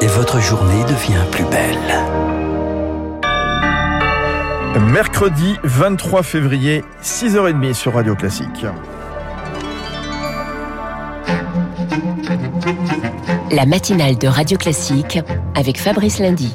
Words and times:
Et 0.00 0.06
votre 0.06 0.40
journée 0.40 0.82
devient 0.84 1.22
plus 1.30 1.44
belle. 1.44 1.76
Mercredi 4.90 5.56
23 5.64 6.22
février, 6.22 6.82
6h30 7.02 7.74
sur 7.74 7.92
Radio 7.94 8.14
Classique. 8.14 8.64
La 13.50 13.66
matinale 13.66 14.16
de 14.16 14.28
Radio 14.28 14.56
Classique 14.56 15.18
avec 15.54 15.78
Fabrice 15.78 16.18
Lundy. 16.18 16.54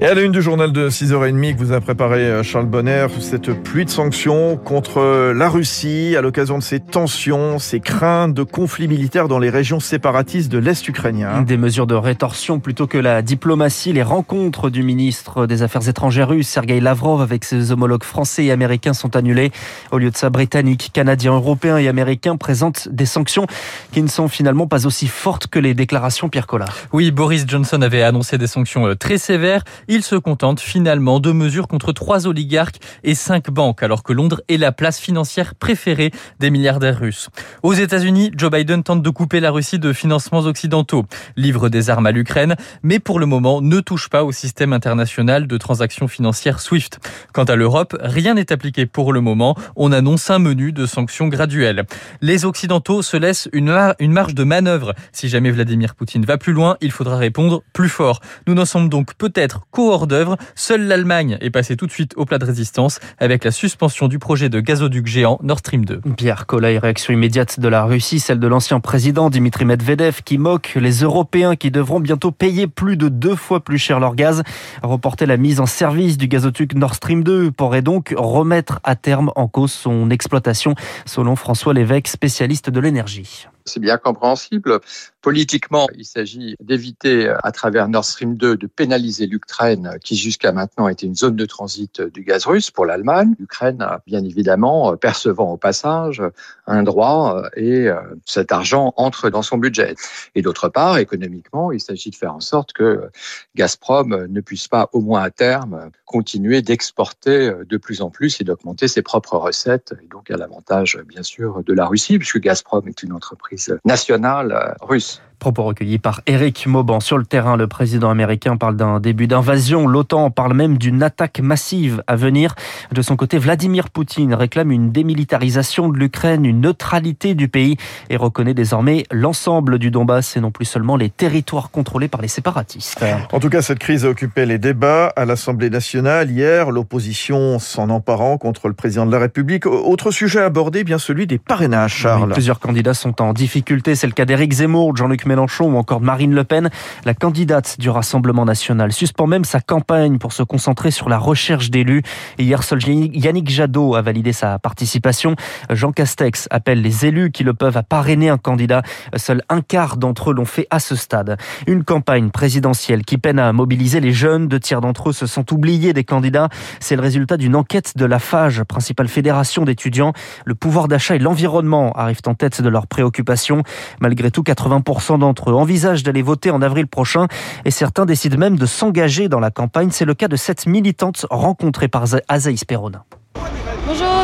Et 0.00 0.06
à 0.06 0.14
la 0.14 0.22
une 0.22 0.32
du 0.32 0.42
journal 0.42 0.72
de 0.72 0.90
6h30 0.90 1.54
que 1.54 1.58
vous 1.60 1.72
a 1.72 1.80
préparé 1.80 2.18
euh, 2.18 2.42
Charles 2.42 2.66
Bonner, 2.66 3.06
cette 3.20 3.52
pluie 3.52 3.84
de 3.84 3.90
sanctions 3.90 4.56
contre 4.56 4.98
euh, 4.98 5.32
la 5.32 5.48
Russie 5.48 6.16
à 6.18 6.20
l'occasion 6.20 6.58
de 6.58 6.64
ces 6.64 6.80
tensions, 6.80 7.60
ces 7.60 7.78
craintes 7.78 8.34
de 8.34 8.42
conflits 8.42 8.88
militaires 8.88 9.28
dans 9.28 9.38
les 9.38 9.50
régions 9.50 9.78
séparatistes 9.78 10.50
de 10.50 10.58
l'Est 10.58 10.88
ukrainien. 10.88 11.42
Des 11.42 11.56
mesures 11.56 11.86
de 11.86 11.94
rétorsion 11.94 12.58
plutôt 12.58 12.88
que 12.88 12.98
la 12.98 13.22
diplomatie. 13.22 13.92
Les 13.92 14.02
rencontres 14.02 14.68
du 14.68 14.82
ministre 14.82 15.46
des 15.46 15.62
Affaires 15.62 15.88
étrangères 15.88 16.28
russe, 16.28 16.48
Sergei 16.48 16.80
Lavrov, 16.80 17.22
avec 17.22 17.44
ses 17.44 17.70
homologues 17.70 18.02
français 18.02 18.46
et 18.46 18.50
américains 18.50 18.94
sont 18.94 19.14
annulées. 19.14 19.52
Au 19.92 19.98
lieu 19.98 20.10
de 20.10 20.16
ça, 20.16 20.28
britanniques, 20.28 20.90
canadiens, 20.92 21.34
européens 21.34 21.78
et 21.78 21.86
américains 21.86 22.36
présentent 22.36 22.88
des 22.90 23.06
sanctions 23.06 23.46
qui 23.92 24.02
ne 24.02 24.08
sont 24.08 24.26
finalement 24.26 24.66
pas 24.66 24.86
aussi 24.86 25.06
fortes 25.06 25.46
que 25.46 25.60
les 25.60 25.72
déclarations 25.72 26.28
Pierre 26.28 26.48
Collard. 26.48 26.74
Oui, 26.92 27.12
Boris 27.12 27.44
Johnson 27.46 27.80
avait 27.80 28.02
annoncé 28.02 28.38
des 28.38 28.48
sanctions 28.48 28.88
euh, 28.88 28.96
très 28.96 29.18
sévères 29.18 29.62
il 29.88 30.02
se 30.02 30.16
contente 30.16 30.60
finalement 30.60 31.20
de 31.20 31.32
mesures 31.32 31.68
contre 31.68 31.92
trois 31.92 32.26
oligarques 32.26 32.80
et 33.02 33.14
cinq 33.14 33.50
banques, 33.50 33.82
alors 33.82 34.02
que 34.02 34.12
Londres 34.12 34.42
est 34.48 34.56
la 34.56 34.72
place 34.72 34.98
financière 34.98 35.54
préférée 35.54 36.10
des 36.40 36.50
milliardaires 36.50 36.98
russes. 36.98 37.28
Aux 37.62 37.74
États-Unis, 37.74 38.30
Joe 38.36 38.50
Biden 38.50 38.82
tente 38.82 39.02
de 39.02 39.10
couper 39.10 39.40
la 39.40 39.50
Russie 39.50 39.78
de 39.78 39.92
financements 39.92 40.40
occidentaux, 40.40 41.04
livre 41.36 41.68
des 41.68 41.90
armes 41.90 42.06
à 42.06 42.12
l'Ukraine, 42.12 42.56
mais 42.82 42.98
pour 42.98 43.18
le 43.18 43.26
moment 43.26 43.60
ne 43.60 43.80
touche 43.80 44.08
pas 44.08 44.24
au 44.24 44.32
système 44.32 44.72
international 44.72 45.46
de 45.46 45.56
transactions 45.56 46.08
financières 46.08 46.60
SWIFT. 46.60 46.98
Quant 47.32 47.44
à 47.44 47.56
l'Europe, 47.56 47.96
rien 48.00 48.34
n'est 48.34 48.52
appliqué 48.52 48.86
pour 48.86 49.12
le 49.12 49.20
moment. 49.20 49.56
On 49.76 49.92
annonce 49.92 50.30
un 50.30 50.38
menu 50.38 50.72
de 50.72 50.86
sanctions 50.86 51.28
graduelles. 51.28 51.84
Les 52.20 52.44
Occidentaux 52.44 53.02
se 53.02 53.16
laissent 53.16 53.48
une, 53.52 53.72
marge 54.00 54.34
de 54.34 54.44
manœuvre. 54.44 54.94
Si 55.12 55.28
jamais 55.28 55.50
Vladimir 55.50 55.94
Poutine 55.94 56.24
va 56.24 56.38
plus 56.38 56.52
loin, 56.52 56.76
il 56.80 56.92
faudra 56.92 57.16
répondre 57.16 57.62
plus 57.72 57.88
fort. 57.88 58.20
Nous 58.46 58.54
n'en 58.54 58.64
sommes 58.64 58.88
donc 58.88 59.14
peut-être 59.14 59.66
hors 59.82 60.06
d'œuvre. 60.06 60.36
Seule 60.54 60.86
l'Allemagne 60.86 61.38
est 61.40 61.50
passée 61.50 61.76
tout 61.76 61.86
de 61.86 61.92
suite 61.92 62.12
au 62.16 62.24
plat 62.24 62.38
de 62.38 62.44
résistance 62.44 63.00
avec 63.18 63.44
la 63.44 63.50
suspension 63.50 64.08
du 64.08 64.18
projet 64.18 64.48
de 64.48 64.60
gazoduc 64.60 65.06
géant 65.06 65.38
Nord 65.42 65.58
Stream 65.58 65.84
2. 65.84 66.00
Pierre 66.16 66.46
Collet, 66.46 66.78
réaction 66.78 67.12
immédiate 67.12 67.60
de 67.60 67.68
la 67.68 67.84
Russie, 67.84 68.20
celle 68.20 68.40
de 68.40 68.46
l'ancien 68.46 68.80
président 68.80 69.30
Dimitri 69.30 69.64
Medvedev 69.64 70.22
qui 70.24 70.38
moque 70.38 70.72
les 70.76 71.02
Européens 71.02 71.56
qui 71.56 71.70
devront 71.70 72.00
bientôt 72.00 72.30
payer 72.30 72.66
plus 72.66 72.96
de 72.96 73.08
deux 73.08 73.36
fois 73.36 73.60
plus 73.60 73.78
cher 73.78 74.00
leur 74.00 74.14
gaz. 74.14 74.42
Reporter 74.82 75.26
la 75.26 75.36
mise 75.36 75.60
en 75.60 75.66
service 75.66 76.18
du 76.18 76.28
gazoduc 76.28 76.74
Nord 76.74 76.94
Stream 76.94 77.24
2 77.24 77.50
pourrait 77.50 77.82
donc 77.82 78.14
remettre 78.16 78.80
à 78.84 78.96
terme 78.96 79.32
en 79.36 79.48
cause 79.48 79.72
son 79.72 80.10
exploitation, 80.10 80.74
selon 81.06 81.36
François 81.36 81.74
Lévesque, 81.74 82.08
spécialiste 82.08 82.70
de 82.70 82.80
l'énergie. 82.80 83.46
C'est 83.66 83.80
bien 83.80 83.96
compréhensible. 83.96 84.80
Politiquement, 85.22 85.88
il 85.96 86.04
s'agit 86.04 86.54
d'éviter, 86.60 87.34
à 87.42 87.50
travers 87.50 87.88
Nord 87.88 88.04
Stream 88.04 88.36
2, 88.36 88.58
de 88.58 88.66
pénaliser 88.66 89.26
l'Ukraine, 89.26 89.96
qui 90.04 90.16
jusqu'à 90.16 90.52
maintenant 90.52 90.86
était 90.86 91.06
une 91.06 91.14
zone 91.14 91.34
de 91.34 91.46
transit 91.46 92.02
du 92.02 92.24
gaz 92.24 92.44
russe 92.44 92.70
pour 92.70 92.84
l'Allemagne. 92.84 93.34
L'Ukraine, 93.38 93.86
bien 94.06 94.22
évidemment, 94.22 94.94
percevant 94.98 95.52
au 95.52 95.56
passage 95.56 96.22
un 96.66 96.82
droit 96.82 97.42
et 97.56 97.88
euh, 97.88 98.00
cet 98.26 98.52
argent 98.52 98.92
entre 98.98 99.30
dans 99.30 99.40
son 99.40 99.56
budget. 99.56 99.94
Et 100.34 100.42
d'autre 100.42 100.68
part, 100.68 100.98
économiquement, 100.98 101.72
il 101.72 101.80
s'agit 101.80 102.10
de 102.10 102.16
faire 102.16 102.34
en 102.34 102.40
sorte 102.40 102.74
que 102.74 103.08
Gazprom 103.56 104.26
ne 104.26 104.40
puisse 104.42 104.68
pas, 104.68 104.90
au 104.92 105.00
moins 105.00 105.22
à 105.22 105.30
terme, 105.30 105.90
continuer 106.04 106.60
d'exporter 106.60 107.50
de 107.66 107.76
plus 107.78 108.02
en 108.02 108.10
plus 108.10 108.42
et 108.42 108.44
d'augmenter 108.44 108.88
ses 108.88 109.00
propres 109.00 109.38
recettes, 109.38 109.94
et 110.02 110.06
donc 110.08 110.30
à 110.30 110.36
l'avantage, 110.36 110.98
bien 111.08 111.22
sûr, 111.22 111.64
de 111.64 111.72
la 111.72 111.86
Russie, 111.86 112.18
puisque 112.18 112.40
Gazprom 112.40 112.86
est 112.88 113.02
une 113.02 113.12
entreprise 113.12 113.53
nationale 113.84 114.52
euh, 114.52 114.72
russe. 114.82 115.20
Propos 115.38 115.64
recueillis 115.64 115.98
par 115.98 116.20
Eric 116.26 116.66
Mauban. 116.66 117.00
Sur 117.00 117.18
le 117.18 117.24
terrain, 117.24 117.56
le 117.56 117.66
président 117.66 118.10
américain 118.10 118.56
parle 118.56 118.76
d'un 118.76 119.00
début 119.00 119.26
d'invasion. 119.26 119.86
L'OTAN 119.86 120.30
parle 120.30 120.54
même 120.54 120.78
d'une 120.78 121.02
attaque 121.02 121.40
massive 121.40 122.02
à 122.06 122.16
venir. 122.16 122.54
De 122.92 123.02
son 123.02 123.16
côté, 123.16 123.38
Vladimir 123.38 123.90
Poutine 123.90 124.34
réclame 124.34 124.70
une 124.70 124.92
démilitarisation 124.92 125.88
de 125.88 125.98
l'Ukraine, 125.98 126.44
une 126.44 126.60
neutralité 126.60 127.34
du 127.34 127.48
pays 127.48 127.76
et 128.10 128.16
reconnaît 128.16 128.54
désormais 128.54 129.04
l'ensemble 129.10 129.78
du 129.78 129.90
Donbass 129.90 130.36
et 130.36 130.40
non 130.40 130.50
plus 130.50 130.64
seulement 130.64 130.96
les 130.96 131.10
territoires 131.10 131.70
contrôlés 131.70 132.08
par 132.08 132.22
les 132.22 132.28
séparatistes. 132.28 133.04
En 133.32 133.40
tout 133.40 133.50
cas, 133.50 133.62
cette 133.62 133.78
crise 133.78 134.04
a 134.04 134.08
occupé 134.08 134.46
les 134.46 134.58
débats 134.58 135.12
à 135.16 135.24
l'Assemblée 135.24 135.70
nationale 135.70 136.30
hier, 136.30 136.70
l'opposition 136.70 137.58
s'en 137.58 137.90
emparant 137.90 138.38
contre 138.38 138.68
le 138.68 138.74
président 138.74 139.06
de 139.06 139.12
la 139.12 139.18
République. 139.18 139.66
Autre 139.66 140.10
sujet 140.10 140.40
abordé, 140.40 140.84
bien 140.84 140.98
celui 140.98 141.26
des 141.26 141.38
parrainages, 141.38 141.94
Charles. 141.94 142.32
plusieurs 142.32 142.60
candidats 142.60 142.94
sont 142.94 143.20
en 143.20 143.32
difficulté. 143.32 143.94
C'est 143.94 144.06
le 144.06 144.12
cas 144.12 144.24
d'Éric 144.24 144.52
Zemmour, 144.52 144.96
Jean-Luc 144.96 145.23
Mélenchon 145.26 145.72
ou 145.72 145.76
encore 145.76 146.00
Marine 146.00 146.34
Le 146.34 146.44
Pen. 146.44 146.70
La 147.04 147.14
candidate 147.14 147.76
du 147.78 147.90
Rassemblement 147.90 148.44
national 148.44 148.92
suspend 148.92 149.26
même 149.26 149.44
sa 149.44 149.60
campagne 149.60 150.18
pour 150.18 150.32
se 150.32 150.42
concentrer 150.42 150.90
sur 150.90 151.08
la 151.08 151.18
recherche 151.18 151.70
d'élus. 151.70 152.02
Hier, 152.38 152.62
seul 152.62 152.80
Yannick 152.86 153.48
Jadot 153.48 153.94
a 153.94 154.02
validé 154.02 154.32
sa 154.32 154.58
participation. 154.58 155.36
Jean 155.70 155.92
Castex 155.92 156.48
appelle 156.50 156.82
les 156.82 157.06
élus 157.06 157.30
qui 157.30 157.44
le 157.44 157.54
peuvent 157.54 157.76
à 157.76 157.82
parrainer 157.82 158.28
un 158.28 158.38
candidat. 158.38 158.82
Seul 159.16 159.42
un 159.48 159.60
quart 159.60 159.96
d'entre 159.96 160.30
eux 160.30 160.34
l'ont 160.34 160.44
fait 160.44 160.66
à 160.70 160.80
ce 160.80 160.96
stade. 160.96 161.36
Une 161.66 161.84
campagne 161.84 162.30
présidentielle 162.30 163.04
qui 163.04 163.18
peine 163.18 163.38
à 163.38 163.52
mobiliser 163.52 164.00
les 164.00 164.12
jeunes. 164.12 164.48
Deux 164.48 164.60
tiers 164.60 164.80
d'entre 164.80 165.10
eux 165.10 165.12
se 165.12 165.26
sont 165.26 165.52
oubliés 165.52 165.92
des 165.92 166.04
candidats. 166.04 166.48
C'est 166.80 166.96
le 166.96 167.02
résultat 167.02 167.36
d'une 167.36 167.56
enquête 167.56 167.96
de 167.96 168.04
la 168.04 168.18
FAGE, 168.18 168.62
principale 168.64 169.08
fédération 169.08 169.64
d'étudiants. 169.64 170.12
Le 170.44 170.54
pouvoir 170.54 170.88
d'achat 170.88 171.16
et 171.16 171.18
l'environnement 171.18 171.92
arrivent 171.92 172.22
en 172.26 172.34
tête 172.34 172.62
de 172.62 172.68
leurs 172.68 172.86
préoccupations. 172.86 173.62
Malgré 174.00 174.30
tout, 174.30 174.42
80% 174.42 175.13
d'entre 175.18 175.50
eux 175.50 175.54
envisagent 175.54 176.02
d'aller 176.02 176.22
voter 176.22 176.50
en 176.50 176.62
avril 176.62 176.86
prochain 176.86 177.26
et 177.64 177.70
certains 177.70 178.06
décident 178.06 178.38
même 178.38 178.56
de 178.56 178.66
s'engager 178.66 179.28
dans 179.28 179.40
la 179.40 179.50
campagne. 179.50 179.90
C'est 179.90 180.04
le 180.04 180.14
cas 180.14 180.28
de 180.28 180.36
cette 180.36 180.66
militante 180.66 181.26
rencontrée 181.30 181.88
par 181.88 182.04
Azaïs 182.28 182.64
Perronin. 182.64 183.04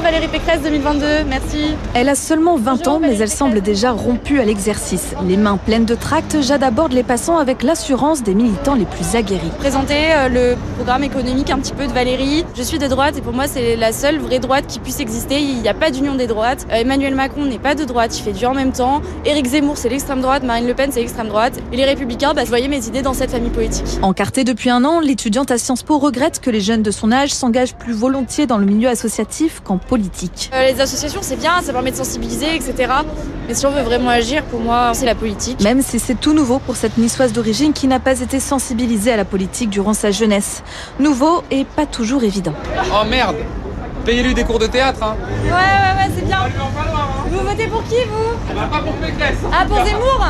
Bonjour 0.01 0.15
Valérie 0.15 0.33
Pécresse 0.33 0.63
2022, 0.63 1.25
merci. 1.29 1.75
Elle 1.93 2.09
a 2.09 2.15
seulement 2.15 2.57
20 2.57 2.89
ans, 2.89 3.01
mais 3.01 3.19
elle 3.19 3.29
semble 3.29 3.61
déjà 3.61 3.91
rompue 3.91 4.41
à 4.41 4.47
l'exercice. 4.47 5.15
Les 5.29 5.37
mains 5.37 5.59
pleines 5.59 5.85
de 5.85 5.95
tracts, 5.95 6.41
Jade 6.41 6.63
aborde 6.63 6.95
les 6.95 7.03
passants 7.03 7.37
avec 7.37 7.63
l'assurance 7.63 8.23
des 8.23 8.35
militants 8.35 8.77
les 8.77 8.87
plus 8.87 9.15
aguerris. 9.15 9.51
Présenter 9.59 10.13
euh, 10.13 10.29
le 10.31 10.57
programme 10.77 11.05
économique 11.05 11.51
un 11.51 11.59
petit 11.59 11.75
peu 11.75 11.87
de 11.87 11.93
Valérie. 11.93 12.47
Je 12.57 12.63
suis 12.63 12.79
de 12.79 12.87
droite 12.87 13.19
et 13.19 13.21
pour 13.21 13.35
moi 13.35 13.47
c'est 13.47 13.77
la 13.77 13.93
seule 13.93 14.19
vraie 14.19 14.39
droite 14.39 14.65
qui 14.69 14.79
puisse 14.79 15.01
exister. 15.01 15.39
Il 15.39 15.61
n'y 15.61 15.69
a 15.69 15.75
pas 15.75 15.91
d'union 15.91 16.15
des 16.15 16.27
droites. 16.27 16.67
Euh, 16.71 16.77
Emmanuel 16.77 17.15
Macron 17.15 17.45
n'est 17.45 17.59
pas 17.59 17.75
de 17.75 17.85
droite, 17.85 18.19
il 18.19 18.23
fait 18.23 18.33
du 18.33 18.47
en 18.47 18.55
même 18.55 18.73
temps. 18.73 19.03
Éric 19.27 19.49
Zemmour 19.49 19.77
c'est 19.77 19.91
l'extrême 19.91 20.23
droite, 20.23 20.45
Marine 20.45 20.67
Le 20.67 20.73
Pen 20.73 20.91
c'est 20.93 21.01
l'extrême 21.01 21.29
droite. 21.29 21.59
Et 21.75 21.77
les 21.77 21.85
Républicains, 21.85 22.33
bah, 22.33 22.45
je 22.45 22.49
voyais 22.49 22.69
mes 22.69 22.87
idées 22.87 23.03
dans 23.03 23.13
cette 23.13 23.33
famille 23.33 23.51
politique. 23.51 23.99
Encartée 24.01 24.45
depuis 24.45 24.71
un 24.71 24.83
an, 24.87 25.01
l'étudiante 25.01 25.51
à 25.51 25.59
Sciences 25.59 25.83
Po 25.83 25.99
regrette 25.99 26.41
que 26.41 26.49
les 26.49 26.63
jeunes 26.63 26.83
de 26.83 26.91
son 26.91 27.13
âge 27.13 27.35
s'engagent 27.35 27.75
plus 27.75 27.93
volontiers 27.93 28.47
dans 28.47 28.57
le 28.57 28.65
milieu 28.65 28.89
associatif 28.89 29.61
qu'en 29.63 29.77
politique. 29.91 30.51
Euh, 30.55 30.71
les 30.71 30.81
associations, 30.81 31.19
c'est 31.21 31.37
bien, 31.37 31.61
ça 31.63 31.73
permet 31.73 31.91
de 31.91 31.97
sensibiliser, 31.97 32.55
etc. 32.55 32.75
Mais 33.49 33.55
si 33.55 33.67
on 33.67 33.73
veut 33.73 33.83
vraiment 33.83 34.11
agir, 34.11 34.45
pour 34.45 34.61
moi, 34.61 34.93
c'est 34.95 35.05
la 35.05 35.17
politique. 35.17 35.61
Même 35.65 35.83
si 35.83 35.99
c'est 35.99 36.15
tout 36.15 36.33
nouveau 36.33 36.61
pour 36.61 36.77
cette 36.77 36.97
niçoise 36.97 37.33
d'origine 37.33 37.73
qui 37.73 37.89
n'a 37.89 37.99
pas 37.99 38.21
été 38.21 38.39
sensibilisée 38.39 39.13
à 39.13 39.17
la 39.17 39.25
politique 39.25 39.69
durant 39.69 39.93
sa 39.93 40.13
jeunesse. 40.13 40.63
Nouveau 41.01 41.43
et 41.51 41.65
pas 41.65 41.87
toujours 41.87 42.23
évident. 42.23 42.55
Oh 42.93 43.05
merde 43.05 43.35
Payez-lui 44.05 44.33
des 44.33 44.45
cours 44.45 44.61
de 44.61 44.67
théâtre, 44.67 45.03
hein 45.03 45.17
Ouais, 45.45 45.51
ouais, 45.51 45.55
ouais, 45.57 46.11
c'est 46.15 46.25
bien. 46.25 46.39
Vous 47.29 47.41
votez 47.41 47.67
pour 47.67 47.83
qui, 47.85 47.97
vous 48.09 48.55
bah, 48.55 48.69
Pas 48.71 48.79
pour 48.79 48.95
Pécresse. 48.95 49.39
Ah, 49.53 49.67
pour 49.67 49.85
Zemmour 49.85 50.25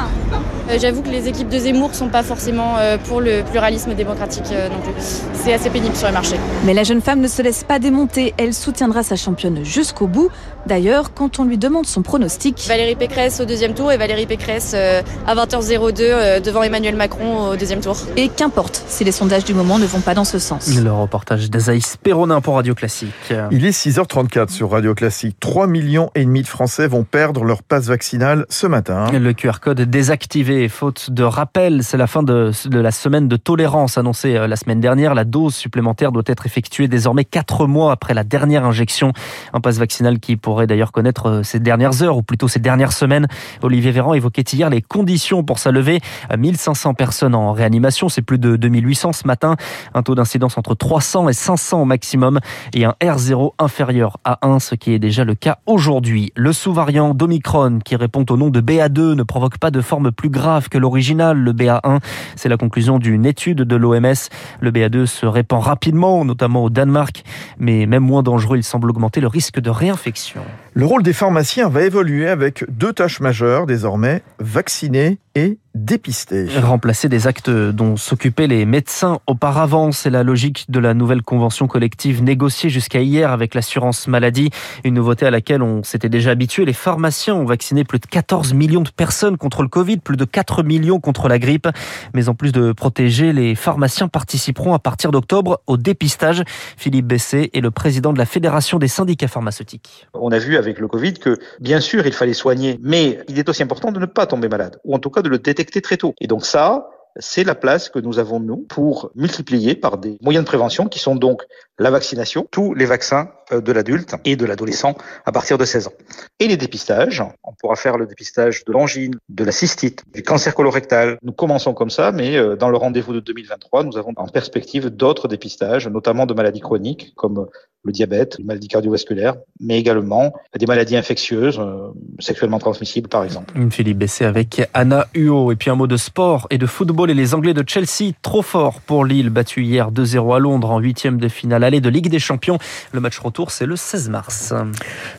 J'avoue 0.78 1.02
que 1.02 1.08
les 1.08 1.26
équipes 1.26 1.48
de 1.48 1.58
Zemmour 1.58 1.94
sont 1.94 2.08
pas 2.08 2.22
forcément 2.22 2.76
euh, 2.78 2.96
pour 2.96 3.20
le 3.20 3.42
pluralisme 3.42 3.94
démocratique 3.94 4.44
euh, 4.52 4.68
non 4.68 4.78
plus. 4.80 5.22
C'est 5.34 5.52
assez 5.52 5.68
pénible 5.68 5.96
sur 5.96 6.06
le 6.06 6.12
marché. 6.12 6.36
Mais 6.64 6.74
la 6.74 6.84
jeune 6.84 7.00
femme 7.00 7.20
ne 7.20 7.28
se 7.28 7.42
laisse 7.42 7.64
pas 7.64 7.78
démonter. 7.78 8.34
Elle 8.36 8.54
soutiendra 8.54 9.02
sa 9.02 9.16
championne 9.16 9.64
jusqu'au 9.64 10.06
bout. 10.06 10.30
D'ailleurs, 10.66 11.12
quand 11.12 11.38
on 11.40 11.44
lui 11.44 11.58
demande 11.58 11.86
son 11.86 12.02
pronostic... 12.02 12.64
Valérie 12.68 12.94
Pécresse 12.94 13.40
au 13.40 13.46
deuxième 13.46 13.74
tour 13.74 13.90
et 13.90 13.96
Valérie 13.96 14.26
Pécresse 14.26 14.74
à 14.74 15.34
20h02 15.34 16.40
devant 16.40 16.62
Emmanuel 16.62 16.94
Macron 16.94 17.50
au 17.50 17.56
deuxième 17.56 17.80
tour. 17.80 17.96
Et 18.16 18.28
qu'importe 18.28 18.82
si 18.86 19.02
les 19.04 19.12
sondages 19.12 19.44
du 19.44 19.54
moment 19.54 19.78
ne 19.78 19.86
vont 19.86 20.00
pas 20.00 20.14
dans 20.14 20.24
ce 20.24 20.38
sens. 20.38 20.68
Le 20.76 20.92
reportage 20.92 21.50
d'Azaïs 21.50 21.96
Perronin 21.96 22.40
pour 22.40 22.56
Radio 22.56 22.74
Classique. 22.74 23.32
Il 23.50 23.64
est 23.64 23.70
6h34 23.70 24.50
sur 24.50 24.70
Radio 24.70 24.94
Classique. 24.94 25.36
3 25.40 25.66
millions 25.66 26.10
et 26.14 26.24
demi 26.24 26.42
de 26.42 26.48
Français 26.48 26.86
vont 26.86 27.04
perdre 27.04 27.44
leur 27.44 27.62
passe 27.62 27.86
vaccinale 27.86 28.46
ce 28.50 28.66
matin. 28.66 29.10
Le 29.10 29.32
QR 29.32 29.60
code 29.60 29.80
désactivé 29.80 30.59
faute 30.68 31.10
de 31.10 31.22
rappel. 31.22 31.82
C'est 31.82 31.96
la 31.96 32.06
fin 32.06 32.22
de, 32.22 32.50
la 32.70 32.90
semaine 32.90 33.28
de 33.28 33.36
tolérance 33.36 33.98
annoncée 33.98 34.34
la 34.34 34.56
semaine 34.56 34.80
dernière. 34.80 35.14
La 35.14 35.24
dose 35.24 35.54
supplémentaire 35.54 36.12
doit 36.12 36.22
être 36.26 36.46
effectuée 36.46 36.88
désormais 36.88 37.24
quatre 37.24 37.66
mois 37.66 37.92
après 37.92 38.14
la 38.14 38.24
dernière 38.24 38.64
injection. 38.64 39.12
Un 39.52 39.60
passe 39.60 39.78
vaccinal 39.78 40.18
qui 40.18 40.36
pourrait 40.36 40.66
d'ailleurs 40.66 40.92
connaître 40.92 41.42
ces 41.44 41.60
dernières 41.60 42.02
heures 42.02 42.16
ou 42.16 42.22
plutôt 42.22 42.48
ces 42.48 42.60
dernières 42.60 42.92
semaines. 42.92 43.26
Olivier 43.62 43.90
Véran 43.90 44.14
évoquait 44.14 44.42
hier 44.42 44.70
les 44.70 44.82
conditions 44.82 45.42
pour 45.42 45.58
sa 45.58 45.70
levée. 45.70 46.00
1500 46.36 46.94
personnes 46.94 47.34
en 47.34 47.52
réanimation, 47.52 48.08
c'est 48.08 48.22
plus 48.22 48.38
de 48.38 48.56
2800 48.56 49.12
ce 49.12 49.26
matin. 49.26 49.56
Un 49.94 50.02
taux 50.02 50.14
d'incidence 50.14 50.58
entre 50.58 50.74
300 50.74 51.28
et 51.28 51.32
500 51.32 51.82
au 51.82 51.84
maximum 51.84 52.40
et 52.74 52.84
un 52.84 52.94
R0 53.02 53.52
inférieur 53.58 54.18
à 54.24 54.38
1, 54.46 54.58
ce 54.58 54.74
qui 54.74 54.92
est 54.92 54.98
déjà 54.98 55.24
le 55.24 55.34
cas 55.34 55.58
aujourd'hui. 55.66 56.32
Le 56.36 56.52
sous-variant 56.52 57.14
d'Omicron 57.14 57.78
qui 57.84 57.96
répond 57.96 58.24
au 58.28 58.36
nom 58.36 58.50
de 58.50 58.60
BA2 58.60 59.14
ne 59.14 59.22
provoque 59.22 59.58
pas 59.58 59.70
de 59.70 59.80
forme 59.80 60.12
plus 60.12 60.28
grave 60.28 60.49
que 60.70 60.78
l'original, 60.78 61.38
le 61.38 61.52
BA1. 61.52 62.00
C'est 62.36 62.48
la 62.48 62.56
conclusion 62.56 62.98
d'une 62.98 63.24
étude 63.24 63.58
de 63.58 63.76
l'OMS. 63.76 64.28
Le 64.60 64.70
BA2 64.70 65.06
se 65.06 65.26
répand 65.26 65.62
rapidement, 65.62 66.24
notamment 66.24 66.64
au 66.64 66.70
Danemark, 66.70 67.22
mais 67.58 67.86
même 67.86 68.02
moins 68.02 68.22
dangereux, 68.22 68.56
il 68.56 68.64
semble 68.64 68.90
augmenter 68.90 69.20
le 69.20 69.28
risque 69.28 69.60
de 69.60 69.70
réinfection. 69.70 70.40
Le 70.74 70.84
rôle 70.84 71.02
des 71.02 71.12
pharmaciens 71.12 71.68
va 71.68 71.82
évoluer 71.82 72.28
avec 72.28 72.64
deux 72.68 72.92
tâches 72.92 73.20
majeures 73.20 73.66
désormais, 73.66 74.22
vacciner 74.40 75.18
et 75.34 75.58
dépister. 75.84 76.46
Remplacer 76.60 77.08
des 77.08 77.26
actes 77.26 77.50
dont 77.50 77.96
s'occupaient 77.96 78.46
les 78.46 78.66
médecins 78.66 79.18
auparavant, 79.26 79.92
c'est 79.92 80.10
la 80.10 80.22
logique 80.22 80.66
de 80.68 80.78
la 80.78 80.94
nouvelle 80.94 81.22
convention 81.22 81.66
collective 81.66 82.22
négociée 82.22 82.70
jusqu'à 82.70 83.00
hier 83.00 83.30
avec 83.30 83.54
l'assurance 83.54 84.06
maladie. 84.06 84.50
Une 84.84 84.94
nouveauté 84.94 85.26
à 85.26 85.30
laquelle 85.30 85.62
on 85.62 85.82
s'était 85.82 86.08
déjà 86.08 86.30
habitué. 86.30 86.64
Les 86.64 86.72
pharmaciens 86.72 87.34
ont 87.34 87.44
vacciné 87.44 87.84
plus 87.84 87.98
de 87.98 88.06
14 88.06 88.52
millions 88.52 88.82
de 88.82 88.90
personnes 88.90 89.36
contre 89.36 89.62
le 89.62 89.68
Covid, 89.68 89.98
plus 89.98 90.16
de 90.16 90.24
4 90.24 90.62
millions 90.62 91.00
contre 91.00 91.28
la 91.28 91.38
grippe. 91.38 91.68
Mais 92.14 92.28
en 92.28 92.34
plus 92.34 92.52
de 92.52 92.72
protéger, 92.72 93.32
les 93.32 93.54
pharmaciens 93.54 94.08
participeront 94.08 94.74
à 94.74 94.78
partir 94.78 95.10
d'octobre 95.10 95.62
au 95.66 95.76
dépistage. 95.76 96.42
Philippe 96.76 97.06
Bessé 97.06 97.50
est 97.54 97.60
le 97.60 97.70
président 97.70 98.12
de 98.12 98.18
la 98.18 98.26
Fédération 98.26 98.78
des 98.78 98.88
syndicats 98.88 99.28
pharmaceutiques. 99.28 100.06
On 100.14 100.30
a 100.30 100.38
vu 100.38 100.56
avec 100.56 100.78
le 100.78 100.88
Covid 100.88 101.14
que 101.14 101.38
bien 101.60 101.80
sûr 101.80 102.06
il 102.06 102.12
fallait 102.12 102.34
soigner, 102.34 102.78
mais 102.82 103.20
il 103.28 103.38
est 103.38 103.48
aussi 103.48 103.62
important 103.62 103.92
de 103.92 103.98
ne 103.98 104.06
pas 104.06 104.26
tomber 104.26 104.48
malade, 104.48 104.78
ou 104.84 104.94
en 104.94 104.98
tout 104.98 105.10
cas 105.10 105.22
de 105.22 105.28
le 105.28 105.38
détecter 105.38 105.69
très 105.78 105.96
tôt. 105.96 106.14
Et 106.20 106.26
donc 106.26 106.44
ça, 106.44 106.90
c'est 107.16 107.44
la 107.44 107.54
place 107.54 107.88
que 107.88 107.98
nous 107.98 108.18
avons, 108.18 108.40
nous, 108.40 108.56
pour 108.56 109.10
multiplier 109.14 109.74
par 109.74 109.98
des 109.98 110.18
moyens 110.20 110.44
de 110.44 110.48
prévention 110.48 110.86
qui 110.86 110.98
sont 110.98 111.14
donc 111.14 111.42
la 111.78 111.90
vaccination, 111.90 112.46
tous 112.50 112.74
les 112.74 112.86
vaccins 112.86 113.30
de 113.52 113.72
l'adulte 113.72 114.14
et 114.24 114.36
de 114.36 114.44
l'adolescent 114.44 114.96
à 115.24 115.32
partir 115.32 115.58
de 115.58 115.64
16 115.64 115.88
ans. 115.88 115.92
Et 116.38 116.48
les 116.48 116.56
dépistages, 116.56 117.22
on 117.44 117.52
pourra 117.54 117.76
faire 117.76 117.96
le 117.96 118.06
dépistage 118.06 118.64
de 118.64 118.72
l'angine, 118.72 119.14
de 119.28 119.44
la 119.44 119.52
cystite, 119.52 120.02
du 120.14 120.22
cancer 120.22 120.54
colorectal. 120.54 121.18
Nous 121.22 121.32
commençons 121.32 121.74
comme 121.74 121.90
ça, 121.90 122.12
mais 122.12 122.36
euh, 122.36 122.56
dans 122.56 122.68
le 122.68 122.76
rendez-vous 122.76 123.12
de 123.12 123.20
2023, 123.20 123.84
nous 123.84 123.96
avons 123.96 124.12
en 124.16 124.26
perspective 124.28 124.88
d'autres 124.88 125.28
dépistages, 125.28 125.88
notamment 125.88 126.26
de 126.26 126.34
maladies 126.34 126.60
chroniques 126.60 127.12
comme 127.16 127.46
le 127.82 127.92
diabète, 127.92 128.36
les 128.38 128.44
maladies 128.44 128.68
cardiovasculaires, 128.68 129.36
mais 129.58 129.78
également 129.78 130.34
des 130.58 130.66
maladies 130.66 130.96
infectieuses, 130.96 131.58
euh, 131.58 131.88
sexuellement 132.18 132.58
transmissibles 132.58 133.08
par 133.08 133.24
exemple. 133.24 133.54
Philippe 133.70 133.98
Bessé 133.98 134.24
avec 134.24 134.68
Anna 134.74 135.06
Huot. 135.14 135.52
Et 135.52 135.56
puis 135.56 135.70
un 135.70 135.74
mot 135.74 135.86
de 135.86 135.96
sport 135.96 136.46
et 136.50 136.58
de 136.58 136.66
football 136.66 137.10
et 137.10 137.14
les 137.14 137.34
Anglais 137.34 137.54
de 137.54 137.64
Chelsea, 137.66 138.12
trop 138.22 138.42
fort 138.42 138.80
pour 138.82 139.04
Lille, 139.04 139.30
battu 139.30 139.64
hier 139.64 139.90
2-0 139.92 140.36
à 140.36 140.38
Londres 140.38 140.70
en 140.70 140.78
huitième 140.78 141.18
de 141.18 141.28
finale 141.28 141.64
aller 141.64 141.80
de 141.80 141.88
Ligue 141.88 142.10
des 142.10 142.18
Champions. 142.18 142.58
Le 142.92 143.00
match 143.00 143.18
retour, 143.18 143.39
c'est 143.48 143.66
le 143.66 143.76
16 143.76 144.10
mars. 144.10 144.52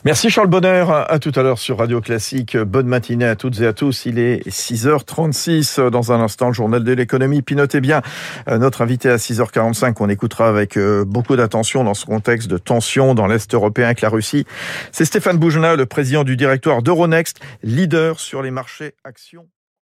Merci 0.04 0.30
Charles 0.30 0.48
Bonner. 0.48 0.84
À 1.08 1.18
tout 1.18 1.32
à 1.34 1.42
l'heure 1.42 1.58
sur 1.58 1.78
Radio 1.78 2.00
Classique. 2.00 2.56
Bonne 2.56 2.86
matinée 2.86 3.24
à 3.24 3.34
toutes 3.34 3.60
et 3.60 3.66
à 3.66 3.72
tous. 3.72 4.06
Il 4.06 4.18
est 4.18 4.46
6h36. 4.48 5.88
Dans 5.88 6.12
un 6.12 6.20
instant, 6.20 6.48
le 6.48 6.52
journal 6.52 6.84
de 6.84 6.92
l'économie. 6.92 7.42
Puis 7.42 7.56
notez 7.56 7.80
bien 7.80 8.02
notre 8.46 8.82
invité 8.82 9.08
à 9.08 9.16
6h45 9.16 9.94
qu'on 9.94 10.08
écoutera 10.08 10.48
avec 10.48 10.76
euh, 10.76 11.04
beaucoup 11.04 11.36
d'attention 11.36 11.84
dans 11.84 11.94
ce 11.94 12.04
contexte 12.04 12.48
de 12.48 12.58
tension 12.58 13.14
dans 13.14 13.26
l'Est 13.26 13.52
européen 13.54 13.86
avec 13.86 14.00
la 14.00 14.08
Russie. 14.08 14.44
C'est 14.92 15.04
Stéphane 15.04 15.38
Boujna, 15.38 15.76
le 15.76 15.86
président 15.86 16.24
du 16.24 16.36
directoire 16.36 16.82
d'Euronext, 16.82 17.40
leader 17.62 18.20
sur 18.20 18.42
les 18.42 18.50
marchés 18.50 18.94
actions. 19.04 19.46